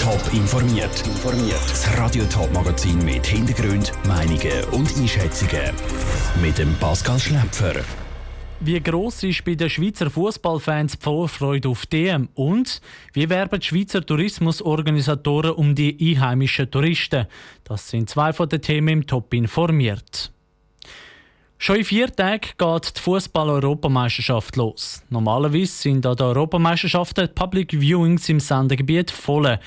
Top 0.00 0.32
informiert. 0.32 1.04
Das 1.68 1.98
Radio 1.98 2.24
Top 2.24 2.50
Magazin 2.54 3.04
mit 3.04 3.26
Hintergrund, 3.26 3.92
Meinungen 4.08 4.64
und 4.72 4.88
Einschätzungen 4.96 5.74
mit 6.40 6.56
dem 6.56 6.74
Pascal 6.76 7.18
Schläpfer. 7.18 7.74
Wie 8.60 8.80
groß 8.80 9.24
ist 9.24 9.44
bei 9.44 9.56
den 9.56 9.68
Schweizer 9.68 10.08
Fußballfans 10.08 10.98
die 10.98 11.04
Vorfreude 11.04 11.68
auf 11.68 11.84
DM 11.84 12.30
und 12.32 12.80
wie 13.12 13.28
werben 13.28 13.60
die 13.60 13.66
Schweizer 13.66 14.04
Tourismusorganisatoren 14.04 15.52
um 15.52 15.74
die 15.74 15.94
einheimischen 16.00 16.70
Touristen? 16.70 17.26
Das 17.64 17.90
sind 17.90 18.08
zwei 18.08 18.32
von 18.32 18.48
den 18.48 18.62
Themen 18.62 18.88
im 18.88 19.06
Top 19.06 19.34
informiert. 19.34 20.32
Schon 21.62 21.76
in 21.76 21.84
vier 21.84 22.10
Tagen 22.10 22.40
geht 22.56 22.96
die 22.96 23.00
Fußball-Europameisterschaft 23.02 24.56
los. 24.56 25.02
Normalerweise 25.10 25.70
sind 25.70 26.06
an 26.06 26.16
den 26.16 26.28
Europameisterschaften 26.28 27.28
Public 27.34 27.78
Viewings 27.78 28.30
im 28.30 28.40
Sendegebiet 28.40 29.10
voll. 29.10 29.58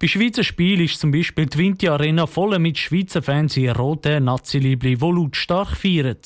Bei 0.00 0.06
Schweizer 0.08 0.44
Spielen 0.44 0.86
ist 0.86 0.98
zum 0.98 1.12
Beispiel 1.12 1.44
die 1.44 1.58
Vinti 1.58 1.90
Arena 1.90 2.26
voll 2.26 2.58
mit 2.58 2.78
Schweizer 2.78 3.20
Fans 3.20 3.54
in 3.58 3.68
roten 3.68 4.24
Nazi-Liebli, 4.24 4.96
die 4.96 5.04
lautstark 5.04 5.76
feiern. 5.76 6.16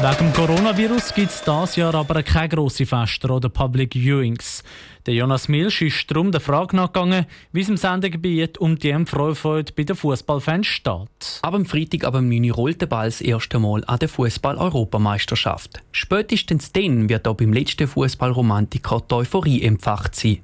Wegen 0.00 0.16
dem 0.16 0.32
Coronavirus 0.32 1.12
gibt 1.12 1.32
es 1.32 1.42
dieses 1.42 1.74
Jahr 1.74 1.92
aber 1.92 2.22
keine 2.22 2.48
grossen 2.48 2.86
Feste 2.86 3.28
oder 3.28 3.48
Public 3.48 3.96
Viewings. 3.96 4.62
Der 5.06 5.14
Jonas 5.14 5.48
Milsch 5.48 5.82
ist 5.82 6.08
darum 6.08 6.30
der 6.30 6.40
Frage 6.40 6.76
nachgegangen, 6.76 7.26
wie 7.50 7.62
es 7.62 7.68
im 7.68 7.76
Sendegebiet 7.76 8.58
um 8.58 8.78
die 8.78 8.94
Vorfreude 9.06 9.72
bei 9.72 9.82
den 9.82 9.96
Fußballfans 9.96 10.68
steht. 10.68 11.40
Ab 11.42 11.52
dem 11.52 11.66
Freitag 11.66 12.04
ab 12.04 12.14
dem 12.14 12.28
9 12.28 12.48
rollt 12.52 12.80
der 12.80 12.86
Ball 12.86 13.08
das 13.08 13.20
erste 13.20 13.58
Mal 13.58 13.82
an 13.86 13.98
der 13.98 14.08
Fußball-Europameisterschaft. 14.08 15.82
Spätestens 15.90 16.70
dann 16.70 17.08
wird 17.08 17.26
auch 17.26 17.34
beim 17.34 17.52
letzten 17.52 17.88
Fußballromantiker 17.88 19.02
die 19.10 19.14
Euphorie 19.14 19.62
empfacht 19.64 20.14
sein. 20.14 20.38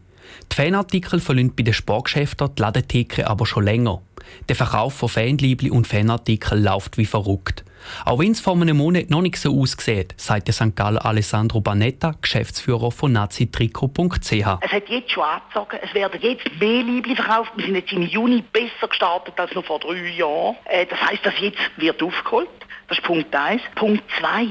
Die 0.51 0.57
Fanartikel 0.57 1.21
verlieren 1.21 1.55
bei 1.55 1.63
den 1.63 1.75
Sportgeschäften 1.75 2.51
die 2.57 2.61
Ladentheke 2.61 3.31
aber 3.31 3.47
schon 3.47 3.63
länger. 3.63 4.03
Der 4.49 4.57
Verkauf 4.57 4.95
von 4.95 5.09
Fanliebli 5.09 5.71
und 5.71 5.87
Fanartikeln 5.87 6.65
läuft 6.65 6.99
wie 6.99 7.07
verrückt. 7.07 7.65
Auch 8.05 8.19
wenn 8.19 8.33
es 8.33 8.41
vor 8.41 8.55
einem 8.55 8.77
Monat 8.77 9.11
noch 9.11 9.23
nicht 9.23 9.37
so 9.37 9.61
aussieht, 9.61 10.15
sagt 10.17 10.49
der 10.49 10.55
St. 10.55 10.77
Galler 10.77 11.05
Alessandro 11.05 11.61
Banetta, 11.61 12.15
Geschäftsführer 12.21 12.91
von 12.91 13.13
nazitrikot.ch. 13.13 14.31
Es 14.31 14.73
hat 14.73 14.89
jetzt 14.89 15.11
schon 15.11 15.25
angezogen, 15.25 15.79
es 15.83 15.95
werden 15.95 16.21
jetzt 16.21 16.45
mehr 16.61 16.83
Liebli 16.83 17.17
verkauft. 17.17 17.53
Wir 17.57 17.67
sind 17.67 17.77
jetzt 17.77 17.93
im 17.93 18.03
Juni 18.03 18.43
besser 18.53 18.89
gestartet 18.89 19.35
als 19.39 19.55
noch 19.55 19.65
vor 19.65 19.81
drei 19.81 20.09
Jahren. 20.11 20.57
Äh, 20.65 20.87
das 20.87 21.01
heißt, 21.01 21.25
das 21.25 21.35
jetzt 21.41 21.59
wird 21.77 22.03
aufgeholt. 22.03 22.49
Das 22.89 22.99
ist 22.99 23.05
Punkt 23.05 23.35
1. 23.35 23.63
Punkt 23.77 24.03
2. 24.21 24.47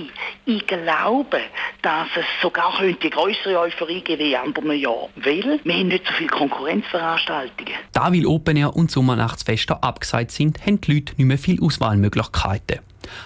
Ich 0.46 0.66
glaube, 0.66 1.40
dass 1.84 2.08
es 2.16 2.26
sogar 2.42 2.78
könnte 2.78 3.10
größere 3.10 3.60
Euphorie 3.60 4.02
geben 4.02 4.20
wie 4.20 4.34
in 4.34 4.40
anderen 4.40 4.72
Jahren. 4.72 5.10
Weil 5.16 5.60
wir 5.64 5.74
haben 5.74 5.88
nicht 5.88 6.08
so 6.08 6.14
viele 6.14 6.30
Konkurrenzveranstaltungen. 6.30 7.74
Da 7.92 8.12
weil 8.12 8.26
Open 8.26 8.58
Air 8.58 8.76
und 8.76 8.90
Sommernachtsfeste 8.90 9.84
abgesagt 9.84 10.32
sind, 10.32 10.66
haben 10.66 10.82
die 10.82 10.94
Leute 10.94 11.14
nicht 11.16 11.28
mehr 11.28 11.38
viele 11.38 11.62
Auswahlmöglichkeiten. 11.62 12.80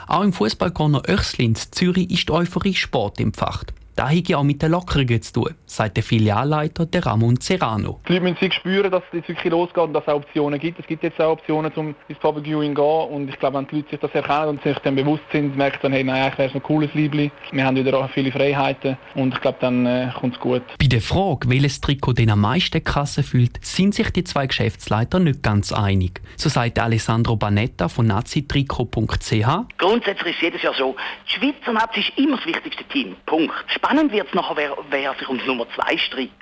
Auch 0.08 0.24
im 0.24 0.34
Fußballkorner 0.34 1.04
Öchslins 1.08 1.72
Zürich 1.72 2.12
ist 2.12 2.30
die 2.30 2.34
Euphorie 2.34 2.74
Sport 2.74 3.20
empfacht. 3.20 3.74
Das 3.98 4.12
hat 4.12 4.30
ja 4.30 4.38
auch 4.38 4.44
mit 4.44 4.62
den 4.62 4.74
Lockerungen 4.74 5.20
zu 5.24 5.34
tun, 5.34 5.56
sagt 5.66 5.98
der 5.98 6.04
Filialleiter 6.04 6.86
der 6.86 7.04
Ramon 7.04 7.38
Serrano. 7.42 8.00
Die 8.08 8.14
Leute 8.14 8.26
müssen 8.26 8.38
sich 8.40 8.54
spüren, 8.54 8.92
dass 8.92 9.02
es 9.08 9.18
jetzt 9.18 9.30
wirklich 9.30 9.52
losgeht 9.52 9.86
und 9.86 9.94
dass 9.94 10.04
es 10.04 10.10
auch 10.10 10.18
Optionen 10.18 10.60
gibt. 10.60 10.80
Es 10.80 10.86
gibt 10.86 11.02
jetzt 11.02 11.20
auch 11.20 11.32
Optionen, 11.32 11.72
um 11.74 11.96
ins 12.08 12.20
Public 12.20 12.46
Viewing 12.46 12.76
zu 12.76 12.82
gehen. 12.84 13.16
Und 13.16 13.28
ich 13.28 13.40
glaube, 13.40 13.58
wenn 13.58 13.66
die 13.66 13.78
Leute 13.78 13.90
sich 13.90 14.00
das 14.00 14.12
erkennen 14.12 14.50
und 14.50 14.62
sich 14.62 14.78
dann 14.84 14.96
bewusst 14.96 15.24
sind, 15.32 15.58
merken 15.58 15.80
dann, 15.82 15.94
hey, 15.94 16.04
nein, 16.04 16.22
eigentlich 16.22 16.38
wäre 16.38 16.50
es 16.50 16.56
ein 16.56 16.62
cooles 16.62 16.94
Liebling. 16.94 17.32
Wir 17.52 17.66
haben 17.66 17.76
wieder 17.76 17.98
auch 17.98 18.08
viele 18.12 18.32
Freiheiten 18.32 18.98
und 19.16 19.34
ich 19.34 19.42
glaube, 19.42 19.58
dann 19.62 19.88
äh, 19.88 20.12
kommt 20.20 20.36
es 20.36 20.40
gut. 20.42 20.62
Bei 20.80 20.86
der 20.86 21.02
Frage, 21.02 21.50
welches 21.50 21.82
Trikot 21.82 22.14
den 22.14 22.30
am 22.30 22.42
meisten 22.42 22.84
Kasse 22.84 23.24
fühlt, 23.24 23.58
sind 23.66 23.96
sich 23.96 24.12
die 24.12 24.24
zwei 24.24 24.46
Geschäftsleiter 24.46 25.18
nicht 25.18 25.42
ganz 25.42 25.72
einig. 25.72 26.22
So 26.36 26.50
sagt 26.50 26.78
Alessandro 26.78 27.36
Banetta 27.36 27.90
von 27.90 28.06
nazitrikot.ch. 28.06 29.48
Grundsätzlich 29.80 30.36
ist 30.36 30.42
jedes 30.44 30.62
Jahr 30.62 30.76
so, 30.78 30.96
die 31.28 31.34
Schweizer 31.34 31.74
Nazi 31.74 32.02
ist 32.02 32.12
immer 32.16 32.38
das 32.38 32.46
wichtigste 32.46 32.84
Team. 32.84 33.16
Punkt. 33.26 33.56
Spannend 33.88 34.12
wird 34.12 34.28
es 34.28 34.34
nachher, 34.34 34.58
wer, 34.58 34.78
wer 34.90 35.14
sich 35.14 35.30
um 35.30 35.38
Nummer 35.46 35.66
zwei 35.74 35.98
streitet. 35.98 36.34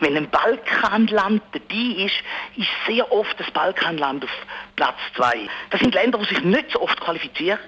Wenn 0.00 0.16
ein 0.16 0.30
Balkanland 0.30 1.42
dabei 1.52 2.04
ist, 2.06 2.14
ist 2.56 2.70
sehr 2.86 3.12
oft 3.12 3.38
das 3.38 3.50
Balkanland 3.50 4.24
auf 4.24 4.30
Platz 4.80 4.96
zwei. 5.14 5.46
Das 5.68 5.78
sind 5.78 5.94
Länder, 5.94 6.16
die 6.16 6.34
sich 6.34 6.42
nicht 6.42 6.70
so 6.72 6.80
oft 6.80 6.98
qualifizieren. 7.02 7.58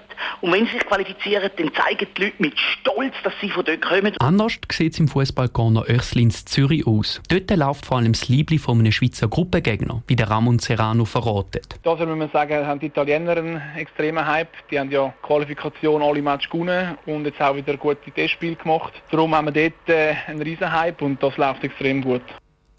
Und 0.41 0.51
wenn 0.51 0.65
sie 0.65 0.71
sich 0.71 0.85
qualifizieren, 0.87 1.51
dann 1.57 1.71
zeigen 1.75 2.07
die 2.17 2.23
Leute 2.23 2.35
mit 2.39 2.53
Stolz, 2.57 3.13
dass 3.23 3.33
sie 3.39 3.51
von 3.51 3.63
dort 3.63 3.83
kommen. 3.83 4.15
Anders 4.17 4.57
sieht 4.71 4.93
es 4.93 4.99
im 4.99 5.07
Fußballkorner 5.07 5.83
Öchslins 5.87 6.43
Zürich 6.45 6.87
aus. 6.87 7.21
Dort 7.29 7.55
läuft 7.55 7.85
vor 7.85 7.97
allem 7.97 8.13
das 8.13 8.29
Liebling 8.29 8.57
von 8.57 8.79
einem 8.79 8.91
Schweizer 8.91 9.27
Gruppengegner, 9.27 10.01
wie 10.07 10.15
der 10.15 10.27
Ramon 10.27 10.57
Serrano 10.57 11.05
verratet. 11.05 11.75
Da 11.83 11.95
muss 11.95 12.17
man 12.17 12.31
sagen, 12.31 12.65
haben 12.65 12.79
die 12.79 12.87
Italiener 12.87 13.37
einen 13.37 13.61
extremen 13.77 14.25
Hype. 14.25 14.49
Die 14.71 14.79
haben 14.79 14.89
ja 14.89 15.13
Qualifikation 15.21 16.01
alle 16.01 16.23
Matches 16.23 16.49
gewonnen 16.49 16.97
und 17.05 17.25
jetzt 17.25 17.39
auch 17.39 17.55
wieder 17.55 17.77
gute 17.77 18.09
Testspiele 18.09 18.55
gemacht. 18.55 18.93
Darum 19.11 19.35
haben 19.35 19.53
wir 19.53 19.69
dort 19.69 19.89
äh, 19.89 20.15
einen 20.25 20.41
riesen 20.41 20.71
Hype 20.71 20.99
und 21.03 21.21
das 21.21 21.37
läuft 21.37 21.63
extrem 21.63 22.01
gut. 22.01 22.23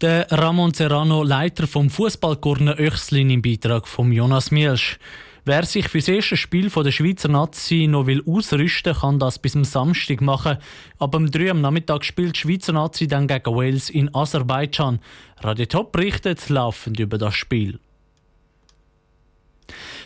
Der 0.01 0.29
Ramon 0.29 0.73
Serrano, 0.73 1.23
Leiter 1.23 1.67
vom 1.67 1.89
Fußballkorner 1.89 2.77
Öchslin 2.77 3.29
im 3.29 3.41
Beitrag 3.41 3.87
von 3.87 4.11
Jonas 4.11 4.51
Mielsch. 4.51 4.99
Wer 5.45 5.63
sich 5.63 5.87
für 5.87 5.99
das 5.99 6.09
erste 6.09 6.35
Spiel 6.35 6.69
der 6.69 6.91
Schweizer 6.91 7.29
Nazi 7.29 7.87
noch 7.87 8.05
will 8.05 8.21
ausrüsten 8.27 8.93
kann 8.93 9.19
das 9.19 9.39
bis 9.39 9.53
zum 9.53 9.63
Samstag 9.63 10.19
machen. 10.19 10.57
Ab 10.99 11.15
um 11.15 11.31
3 11.31 11.51
am 11.51 11.61
Nachmittag 11.61 12.03
spielt 12.03 12.35
die 12.35 12.41
Schweizer 12.41 12.73
Nazi 12.73 13.07
dann 13.07 13.25
gegen 13.25 13.55
Wales 13.55 13.89
in 13.89 14.13
Aserbaidschan. 14.13 14.99
Radio 15.39 15.65
Top 15.65 15.93
berichtet 15.93 16.49
laufend 16.49 16.99
über 16.99 17.17
das 17.17 17.35
Spiel. 17.35 17.79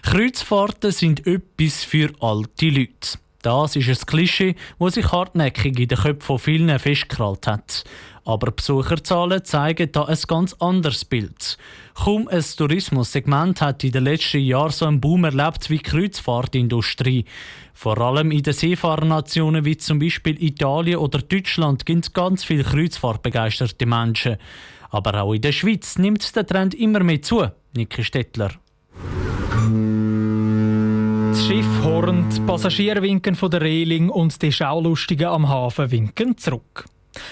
Kreuzfahrten 0.03 0.91
sind 0.91 1.25
etwas 1.25 1.83
für 1.83 2.13
alte 2.19 2.69
Leute. 2.69 3.17
Das 3.41 3.77
ist 3.77 3.87
ein 3.87 4.05
Klischee, 4.05 4.55
das 4.79 4.95
sich 4.95 5.11
hartnäckig 5.11 5.79
in 5.79 5.87
den 5.87 5.97
Köpfen 5.97 6.21
von 6.21 6.39
vielen 6.39 6.77
festgekrallt 6.77 7.47
hat. 7.47 7.85
Aber 8.29 8.51
Besucherzahlen 8.51 9.43
zeigen 9.43 9.91
da 9.91 10.03
ein 10.03 10.17
ganz 10.27 10.53
anderes 10.59 11.03
Bild. 11.03 11.57
Kaum 11.95 12.27
ein 12.27 12.43
Tourismussegment 12.43 13.59
hat 13.59 13.83
in 13.83 13.91
den 13.91 14.03
letzten 14.03 14.41
Jahren 14.41 14.69
so 14.69 14.85
einen 14.85 15.01
Boom 15.01 15.23
erlebt 15.23 15.67
wie 15.71 15.77
die 15.77 15.83
Kreuzfahrtindustrie. 15.83 17.25
Vor 17.73 17.97
allem 17.97 18.29
in 18.29 18.43
den 18.43 18.53
Seefahrernationen 18.53 19.65
wie 19.65 19.77
zum 19.77 19.97
Beispiel 19.97 20.43
Italien 20.43 20.97
oder 20.97 21.17
Deutschland 21.17 21.87
gibt 21.87 22.05
es 22.05 22.13
ganz 22.13 22.43
viele 22.43 22.63
kreuzfahrtbegeisterte 22.63 23.87
Menschen. 23.87 24.37
Aber 24.91 25.23
auch 25.23 25.33
in 25.33 25.41
der 25.41 25.51
Schweiz 25.51 25.97
nimmt 25.97 26.35
der 26.35 26.45
Trend 26.45 26.75
immer 26.75 26.99
mehr 26.99 27.23
zu. 27.23 27.47
Niki 27.73 28.03
Stettler. 28.03 28.51
Das 31.31 31.47
Schiff 31.47 31.83
hornt, 31.83 32.45
Passagiere 32.45 33.01
winken 33.01 33.33
von 33.33 33.49
der 33.49 33.61
Reling 33.61 34.09
und 34.09 34.39
die 34.39 34.51
Schaulustigen 34.51 35.29
am 35.29 35.49
Hafen 35.49 35.89
winken 35.89 36.37
zurück. 36.37 36.85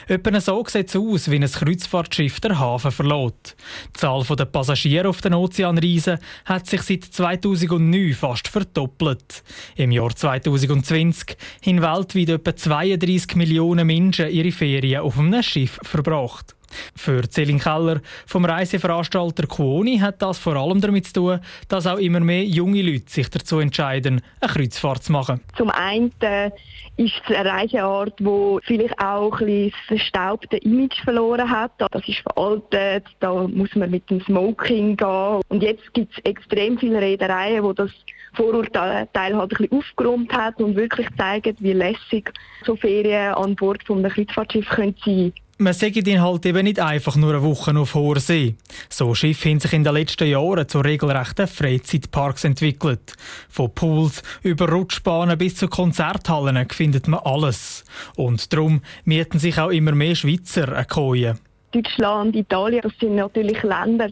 Etwa 0.07 0.39
so 0.39 0.63
sieht 0.67 0.89
es 0.89 0.95
aus, 0.95 1.31
wie 1.31 1.35
ein 1.35 1.49
Kreuzfahrtschiff 1.49 2.39
der 2.39 2.59
Hafen 2.59 2.91
verlässt. 2.91 3.55
Die 3.95 3.99
Zahl 3.99 4.23
der 4.23 4.45
Passagiere 4.45 5.09
auf 5.09 5.21
den 5.21 5.33
Ozeanreisen 5.33 6.19
hat 6.45 6.67
sich 6.67 6.81
seit 6.81 7.03
2009 7.03 8.13
fast 8.13 8.47
verdoppelt. 8.47 9.43
Im 9.75 9.91
Jahr 9.91 10.15
2020 10.15 11.37
haben 11.65 11.81
weltweit 11.81 12.29
etwa 12.29 12.55
32 12.55 13.35
Millionen 13.35 13.87
Menschen 13.87 14.29
ihre 14.29 14.51
Ferien 14.51 15.01
auf 15.01 15.17
einem 15.17 15.43
Schiff 15.43 15.79
verbracht. 15.83 16.56
Für 16.95 17.29
Celine 17.29 17.59
Keller 17.59 18.01
vom 18.25 18.45
Reiseveranstalter 18.45 19.47
Kuoni 19.47 19.99
hat 19.99 20.21
das 20.21 20.37
vor 20.37 20.55
allem 20.55 20.81
damit 20.81 21.07
zu 21.07 21.13
tun, 21.13 21.39
dass 21.67 21.87
auch 21.87 21.97
immer 21.97 22.19
mehr 22.19 22.43
junge 22.43 22.81
Leute 22.81 23.09
sich 23.09 23.29
dazu 23.29 23.59
entscheiden, 23.59 24.21
eine 24.41 24.51
Kreuzfahrt 24.51 25.03
zu 25.03 25.11
machen. 25.11 25.41
Zum 25.55 25.69
einen 25.69 26.11
äh, 26.21 26.51
ist 26.97 27.13
es 27.27 27.35
eine 27.35 27.49
Reiseart, 27.49 28.19
die 28.19 28.57
vielleicht 28.63 28.99
auch 28.99 29.39
ein 29.39 29.71
das 29.71 29.99
verstaubte 29.99 30.57
Image 30.57 31.01
verloren 31.03 31.49
hat. 31.49 31.71
Das 31.77 32.07
ist 32.07 32.19
veraltet, 32.19 33.05
da 33.19 33.33
muss 33.47 33.75
man 33.75 33.91
mit 33.91 34.09
dem 34.09 34.21
Smoking 34.21 34.97
gehen. 34.97 35.41
Und 35.47 35.63
jetzt 35.63 35.93
gibt 35.93 36.17
es 36.17 36.23
extrem 36.25 36.77
viele 36.77 37.01
Reedereien, 37.01 37.67
die 37.67 37.75
das 37.75 37.91
Vorurteil 38.33 39.07
halt 39.13 39.39
ein 39.39 39.47
bisschen 39.47 39.71
aufgeräumt 39.71 40.33
hat 40.33 40.59
und 40.61 40.75
wirklich 40.75 41.07
zeigen, 41.17 41.55
wie 41.59 41.73
lässig 41.73 42.31
so 42.65 42.75
Ferien 42.75 43.33
an 43.33 43.55
Bord 43.55 43.83
von 43.85 43.99
einem 43.99 44.11
Kreuzfahrtschiff 44.11 44.67
sein 44.75 44.95
können 45.03 45.33
man 45.59 45.73
sagt 45.73 46.07
ihn 46.07 46.21
halt 46.21 46.45
eben 46.45 46.63
nicht 46.63 46.79
einfach 46.79 47.15
nur 47.15 47.31
eine 47.31 47.43
Woche 47.43 47.77
auf 47.77 47.95
hoher 47.95 48.19
See. 48.19 48.55
So 48.89 49.15
Schiffe 49.15 49.49
haben 49.49 49.59
sich 49.59 49.73
in 49.73 49.83
den 49.83 49.93
letzten 49.93 50.27
Jahren 50.27 50.67
zu 50.67 50.79
regelrechten 50.79 51.47
Freizeitparks 51.47 52.43
entwickelt. 52.43 53.13
Von 53.49 53.73
Pools 53.73 54.21
über 54.43 54.69
Rutschbahnen 54.69 55.37
bis 55.37 55.55
zu 55.55 55.67
Konzerthallen 55.67 56.69
findet 56.69 57.07
man 57.07 57.21
alles. 57.23 57.83
Und 58.15 58.53
darum 58.53 58.81
mieten 59.03 59.39
sich 59.39 59.59
auch 59.59 59.69
immer 59.69 59.93
mehr 59.93 60.15
Schweizer 60.15 60.71
eine 60.73 60.85
Koje. 60.85 61.35
Deutschland, 61.71 62.35
Italien, 62.35 62.81
das 62.81 62.93
sind 62.99 63.15
natürlich 63.15 63.61
Länder, 63.63 64.09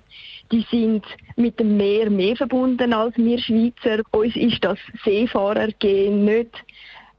die 0.51 0.65
sind 0.69 1.05
mit 1.35 1.59
dem 1.59 1.77
Meer 1.77 2.09
mehr 2.09 2.35
verbunden 2.35 2.91
als 2.91 3.15
wir 3.17 3.39
Schweizer. 3.39 4.03
Uns 4.11 4.35
ist 4.35 4.63
das 4.63 4.77
Seefahrergehen 5.03 6.25
nicht 6.25 6.51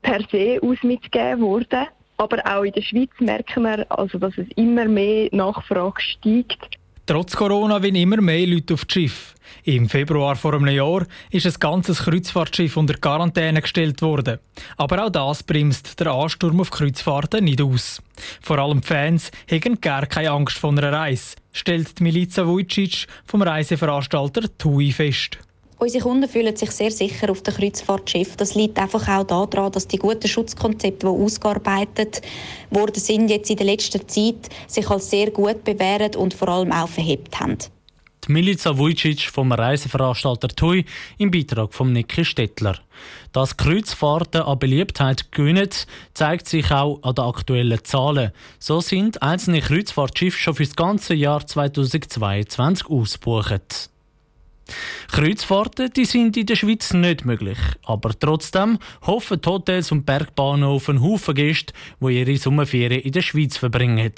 per 0.03 0.21
se 0.31 0.59
aus 0.63 0.83
mitgegeben 0.83 1.41
worden. 1.41 1.87
Aber 2.19 2.39
auch 2.47 2.63
in 2.63 2.73
der 2.73 2.83
Schweiz 2.83 3.11
merken 3.19 3.65
wir, 3.65 3.87
also, 3.91 4.19
dass 4.19 4.37
es 4.39 4.47
immer 4.57 4.87
mehr 4.87 5.29
Nachfrage 5.33 6.01
steigt. 6.01 6.77
Trotz 7.07 7.37
Corona 7.37 7.81
wollen 7.83 7.95
immer 7.95 8.21
mehr 8.21 8.47
Leute 8.47 8.75
auf 8.75 8.85
das 8.85 8.95
Schiff. 8.95 9.35
Im 9.63 9.89
Februar 9.89 10.35
vor 10.35 10.55
einem 10.55 10.67
Jahr 10.67 11.07
ist 11.31 11.47
ein 11.47 11.55
ganzes 11.61 12.05
Kreuzfahrtschiff 12.05 12.77
unter 12.77 12.95
Quarantäne 12.95 13.63
gestellt 13.63 14.03
worden. 14.03 14.41
Aber 14.77 15.05
auch 15.05 15.11
das 15.11 15.45
bremst 15.45 16.01
der 16.01 16.09
Ansturm 16.09 16.61
auf 16.61 16.71
Kreuzfahrten 16.71 17.45
nicht 17.45 17.63
aus. 17.63 18.03
Vor 18.41 18.59
allem 18.59 18.81
die 18.81 18.87
Fans 18.89 19.31
haben 19.49 19.81
gar 19.81 20.07
keine 20.07 20.31
Angst 20.31 20.59
vor 20.59 20.71
einer 20.71 20.93
Reise, 20.93 21.37
stellt 21.53 22.01
Milica 22.01 22.45
Vujicic 22.45 23.07
vom 23.25 23.43
Reiseveranstalter 23.43 24.57
TUI 24.59 24.91
fest. 24.91 25.39
Unsere 25.79 26.05
Kunden 26.05 26.29
fühlen 26.29 26.57
sich 26.57 26.71
sehr 26.71 26.91
sicher 26.91 27.31
auf 27.31 27.43
dem 27.43 27.53
Kreuzfahrtschiff. 27.53 28.37
Das 28.37 28.55
liegt 28.55 28.79
einfach 28.79 29.07
auch 29.09 29.25
daran, 29.25 29.71
dass 29.73 29.87
die 29.87 29.99
guten 29.99 30.27
Schutzkonzepte, 30.27 31.07
die 31.07 31.13
ausgearbeitet 31.13 32.23
worden 32.71 32.99
sind, 32.99 33.29
jetzt 33.29 33.51
in 33.51 33.59
der 33.59 33.67
letzten 33.67 34.09
Zeit 34.09 34.49
sich 34.67 34.89
als 34.89 35.11
sehr 35.11 35.31
gut 35.31 35.65
bewährt 35.65 36.17
und 36.17 36.33
vor 36.33 36.49
allem 36.49 36.73
auch 36.73 36.89
verhebt 36.89 37.39
haben. 37.39 37.59
Die 38.27 38.33
Milica 38.33 38.77
Vujicic 38.77 39.31
vom 39.31 39.53
Reiseveranstalter 39.53 40.49
TUI 40.49 40.87
im 41.19 41.31
Beitrag 41.31 41.75
von 41.75 41.93
Niki 41.93 42.25
Stettler. 42.25 42.79
Dass 43.33 43.59
Kreuzfahrten 43.59 44.43
an 44.43 44.59
Beliebtheit 44.59 45.31
gewinnen, 45.31 45.69
zeigt 46.15 46.49
sich 46.49 46.71
auch 46.71 47.03
an 47.03 47.15
den 47.15 47.25
aktuellen 47.27 47.85
Zahlen. 47.85 48.33
So 48.59 48.81
sind 48.81 49.23
einzelne 49.23 49.61
Kreuzfahrtschiffe 49.61 50.39
schon 50.39 50.55
für 50.55 50.65
das 50.65 50.75
ganze 50.75 51.15
Jahr 51.15 51.47
2022 51.47 52.89
ausgebucht. 52.89 53.91
Kreuzfahrten 55.11 55.91
die 55.95 56.05
sind 56.05 56.37
in 56.37 56.47
der 56.47 56.57
Schweiz 56.57 56.93
nicht 56.93 57.25
möglich. 57.25 57.59
Aber 57.85 58.11
trotzdem 58.19 58.79
hoffen 59.07 59.41
die 59.41 59.49
Hotels 59.49 59.93
und 59.93 60.07
Bergbahnen 60.07 60.65
auf 60.65 60.89
einen 60.89 61.03
Haufen 61.03 61.35
Gäste, 61.35 61.73
die 62.01 62.19
ihre 62.19 62.37
Sommerferien 62.37 63.03
in 63.03 63.13
der 63.13 63.23
Schweiz 63.23 63.57
verbringen. 63.57 64.13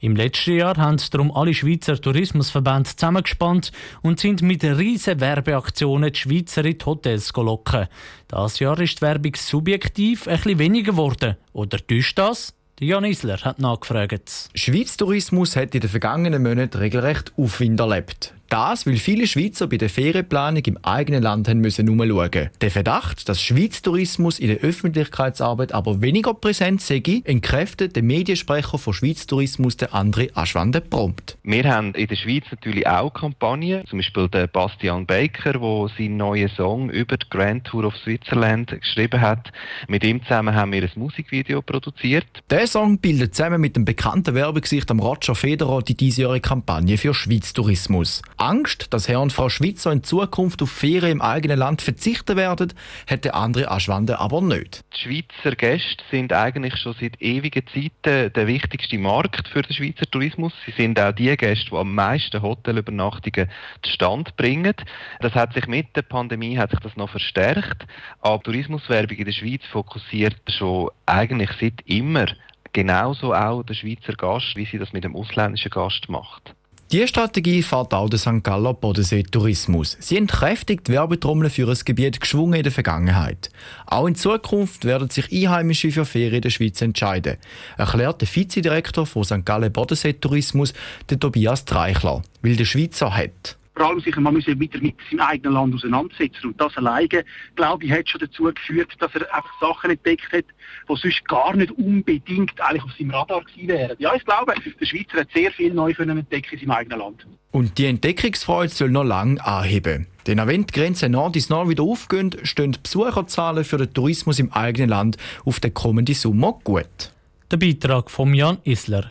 Im 0.00 0.16
letzten 0.16 0.56
Jahr 0.56 0.76
haben 0.78 1.00
darum 1.12 1.30
alle 1.30 1.54
Schweizer 1.54 2.00
Tourismusverbände 2.00 2.90
zusammengespannt 2.90 3.70
und 4.02 4.18
sind 4.18 4.42
mit 4.42 4.64
riesen 4.64 5.20
Werbeaktionen 5.20 6.12
die 6.12 6.18
Schweizer 6.18 6.64
in 6.64 6.76
die 6.76 6.84
Hotels 6.84 7.32
locken. 7.36 7.86
Das 8.26 8.58
Jahr 8.58 8.80
ist 8.80 8.98
die 8.98 9.02
Werbung 9.02 9.36
subjektiv 9.36 10.24
bisschen 10.24 10.58
weniger 10.58 10.92
geworden. 10.92 11.36
Oder 11.52 11.78
täuscht 11.86 12.18
das? 12.18 12.52
Jan 12.80 13.04
Isler 13.04 13.38
hat 13.42 13.60
nachgefragt. 13.60 14.48
Schweiz 14.56 14.96
Tourismus 14.96 15.54
hat 15.54 15.72
in 15.76 15.82
den 15.82 15.90
vergangenen 15.90 16.42
Monaten 16.42 16.78
regelrecht 16.78 17.32
Aufwind 17.36 17.78
erlebt. 17.78 18.34
Das, 18.52 18.86
weil 18.86 18.96
viele 18.96 19.26
Schweizer 19.26 19.66
bei 19.66 19.78
der 19.78 19.88
Ferienplanung 19.88 20.62
im 20.66 20.76
eigenen 20.82 21.22
Land 21.22 21.48
haben 21.48 21.60
müssen 21.62 21.88
umschauen. 21.88 22.50
Der 22.60 22.70
Verdacht, 22.70 23.26
dass 23.30 23.40
Schweiz 23.40 23.80
Tourismus 23.80 24.38
in 24.38 24.48
der 24.48 24.58
Öffentlichkeitsarbeit 24.58 25.72
aber 25.72 26.02
weniger 26.02 26.34
präsent 26.34 26.82
sei, 26.82 27.00
entkräftet 27.24 27.96
der 27.96 28.02
Mediensprecher 28.02 28.76
von 28.76 28.92
Schweiz 28.92 29.26
Tourismus, 29.26 29.78
der 29.78 29.94
André 29.94 30.36
Aschwande, 30.36 30.82
prompt. 30.82 31.38
Wir 31.44 31.64
haben 31.64 31.94
in 31.94 32.06
der 32.06 32.16
Schweiz 32.16 32.44
natürlich 32.50 32.86
auch 32.86 33.14
Kampagnen, 33.14 33.86
zum 33.86 34.00
Beispiel 34.00 34.28
der 34.28 34.48
Bastian 34.48 35.06
Baker, 35.06 35.54
der 35.54 35.90
seinen 35.96 36.18
neuen 36.18 36.50
Song 36.50 36.90
über 36.90 37.16
die 37.16 37.30
Grand 37.30 37.64
Tour 37.64 37.86
of 37.86 37.96
Switzerland 37.96 38.78
geschrieben 38.78 39.22
hat. 39.22 39.50
Mit 39.88 40.04
ihm 40.04 40.22
zusammen 40.24 40.54
haben 40.54 40.72
wir 40.72 40.82
ein 40.82 40.90
Musikvideo 40.96 41.62
produziert. 41.62 42.26
Der 42.50 42.66
Song 42.66 42.98
bildet 42.98 43.34
zusammen 43.34 43.62
mit 43.62 43.76
dem 43.76 43.86
bekannten 43.86 44.34
Werbegesicht 44.34 44.90
am 44.90 45.00
Roger 45.00 45.34
Federer 45.34 45.80
die 45.80 45.96
diesjährige 45.96 46.42
Kampagne 46.42 46.98
für 46.98 47.14
Schweiz 47.14 47.54
Tourismus. 47.54 48.20
Angst, 48.42 48.92
dass 48.92 49.06
Herr 49.06 49.20
und 49.20 49.32
Frau 49.32 49.48
Schweizer 49.48 49.92
in 49.92 50.02
Zukunft 50.02 50.62
auf 50.62 50.70
Ferien 50.70 51.12
im 51.12 51.22
eigenen 51.22 51.56
Land 51.56 51.80
verzichten 51.80 52.36
werden, 52.36 52.72
hätte 53.06 53.34
andere 53.34 53.70
Aschwande 53.70 54.18
aber 54.18 54.42
nicht. 54.42 54.84
Die 54.96 54.98
Schweizer 54.98 55.54
Gäste 55.54 56.02
sind 56.10 56.32
eigentlich 56.32 56.76
schon 56.76 56.96
seit 57.00 57.22
ewigen 57.22 57.62
Zeiten 57.68 58.32
der 58.32 58.46
wichtigste 58.48 58.98
Markt 58.98 59.46
für 59.46 59.62
den 59.62 59.72
Schweizer 59.72 60.10
Tourismus. 60.10 60.52
Sie 60.66 60.72
sind 60.72 60.98
auch 60.98 61.12
die 61.12 61.36
Gäste, 61.36 61.70
die 61.70 61.76
am 61.76 61.94
meisten 61.94 62.42
Hotelübernachtungen 62.42 63.48
zustande 63.82 64.32
bringen. 64.36 64.74
Das 65.20 65.34
hat 65.34 65.54
sich 65.54 65.68
mit 65.68 65.94
der 65.94 66.02
Pandemie 66.02 66.58
hat 66.58 66.70
sich 66.70 66.80
das 66.80 66.96
noch 66.96 67.10
verstärkt. 67.10 67.86
Aber 68.22 68.42
Tourismuswerbung 68.42 69.18
in 69.18 69.24
der 69.24 69.32
Schweiz 69.32 69.62
fokussiert 69.70 70.40
schon 70.48 70.90
eigentlich 71.06 71.50
seit 71.60 71.80
immer 71.86 72.26
genauso 72.72 73.34
auch 73.34 73.62
der 73.62 73.74
Schweizer 73.74 74.14
Gast, 74.14 74.56
wie 74.56 74.66
sie 74.66 74.78
das 74.78 74.92
mit 74.92 75.04
dem 75.04 75.14
ausländischen 75.14 75.70
Gast 75.70 76.08
macht. 76.08 76.54
Diese 76.92 77.08
Strategie 77.08 77.62
fährt 77.62 77.94
auch 77.94 78.10
der 78.10 78.18
St. 78.18 78.42
Galler 78.44 78.74
Bodensee 78.74 79.22
Tourismus. 79.22 79.96
Sie 79.98 80.18
entkräftigt 80.18 80.90
Werbetrommeln 80.90 81.48
für 81.48 81.66
ein 81.66 81.78
Gebiet 81.86 82.20
geschwungen 82.20 82.52
in 82.52 82.64
der 82.64 82.70
Vergangenheit. 82.70 83.48
Auch 83.86 84.06
in 84.06 84.14
Zukunft 84.14 84.84
werden 84.84 85.08
sich 85.08 85.32
Einheimische 85.32 85.90
für 85.90 86.04
Ferien 86.04 86.34
in 86.34 86.42
der 86.42 86.50
Schweiz 86.50 86.82
entscheiden, 86.82 87.38
erklärt 87.78 88.20
der 88.20 88.28
Vizedirektor 88.28 89.06
von 89.06 89.24
St. 89.24 89.46
Gallen 89.46 89.72
Bodensee 89.72 90.12
Tourismus, 90.12 90.74
der 91.08 91.18
Tobias 91.18 91.64
Treichler, 91.64 92.24
weil 92.42 92.56
der 92.56 92.66
Schweizer 92.66 93.16
hat 93.16 93.56
vor 93.74 93.86
allem 93.88 94.00
sich 94.00 94.14
mal 94.16 94.34
wieder 94.34 94.80
mit 94.80 94.96
seinem 95.10 95.20
eigenen 95.20 95.54
Land 95.54 95.74
auseinandersetzen. 95.74 96.48
Und 96.48 96.60
das 96.60 96.76
alleine, 96.76 97.24
glaube 97.54 97.84
ich, 97.84 97.92
hat 97.92 98.08
schon 98.08 98.20
dazu 98.20 98.44
geführt, 98.44 98.92
dass 98.98 99.14
er 99.14 99.34
einfach 99.34 99.60
Sachen 99.60 99.90
entdeckt 99.90 100.32
hat, 100.32 100.44
die 100.88 100.96
sonst 100.96 101.26
gar 101.26 101.54
nicht 101.56 101.72
unbedingt 101.72 102.60
eigentlich 102.60 102.84
auf 102.84 102.92
seinem 102.98 103.10
Radar 103.10 103.42
gewesen 103.42 103.68
wären. 103.68 103.96
Ja, 103.98 104.14
ich 104.14 104.24
glaube, 104.24 104.54
der 104.80 104.86
Schweizer 104.86 105.20
hat 105.20 105.28
sehr 105.34 105.50
viel 105.52 105.72
neu 105.72 105.92
entdecken 105.92 106.54
in 106.54 106.58
seinem 106.60 106.70
eigenen 106.70 106.98
Land. 106.98 107.26
Und 107.50 107.78
die 107.78 107.86
Entdeckungsfreude 107.86 108.72
soll 108.72 108.90
noch 108.90 109.04
lange 109.04 109.44
anheben. 109.44 110.06
Denn 110.26 110.38
auch 110.38 110.46
wenn 110.46 110.66
die 110.66 110.72
Grenzen 110.72 111.12
Nord 111.12 111.36
ins 111.36 111.48
Nord 111.48 111.68
wieder 111.68 111.82
aufgehen, 111.82 112.30
stehen 112.44 112.72
die 112.72 112.78
Besucherzahlen 112.82 113.64
für 113.64 113.78
den 113.78 113.92
Tourismus 113.92 114.38
im 114.38 114.52
eigenen 114.52 114.90
Land 114.90 115.16
auf 115.44 115.60
den 115.60 115.74
kommenden 115.74 116.14
Sommer 116.14 116.58
gut. 116.64 117.12
Der 117.50 117.56
Beitrag 117.56 118.10
von 118.10 118.32
Jan 118.32 118.58
Isler. 118.64 119.10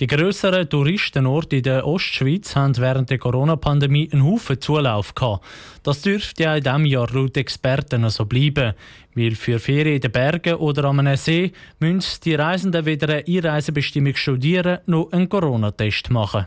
Die 0.00 0.06
grösseren 0.06 0.68
Touristenorte 0.68 1.56
in 1.56 1.64
der 1.64 1.84
Ostschweiz 1.84 2.54
haben 2.54 2.76
während 2.76 3.10
der 3.10 3.18
Corona-Pandemie 3.18 4.08
einen 4.12 4.24
Haufen 4.24 4.60
Zulauf 4.60 5.12
gehabt. 5.12 5.44
Das 5.82 6.02
dürfte 6.02 6.44
ja 6.44 6.54
in 6.54 6.62
diesem 6.62 6.84
Jahr 6.84 7.08
laut 7.12 7.36
Experten 7.36 8.08
so 8.08 8.24
bleiben. 8.24 8.74
Weil 9.16 9.34
für 9.34 9.58
Ferien 9.58 9.96
in 9.96 10.00
den 10.00 10.12
Bergen 10.12 10.54
oder 10.54 10.84
an 10.84 11.00
einem 11.00 11.16
See 11.16 11.50
müssen 11.80 12.20
die 12.24 12.36
Reisenden 12.36 12.86
weder 12.86 13.08
eine 13.08 13.24
Einreisebestimmung 13.26 14.14
studieren 14.14 14.78
noch 14.86 15.10
einen 15.10 15.28
Corona-Test 15.28 16.10
machen. 16.10 16.46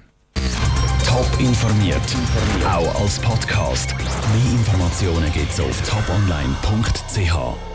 Top 1.06 1.28
informiert, 1.40 2.00
auch 2.66 3.02
als 3.02 3.20
Podcast. 3.20 3.94
Mehr 3.98 4.54
Informationen 4.54 5.30
gibt 5.34 5.52
es 5.52 5.60
auf 5.60 5.82
toponline.ch. 5.90 7.71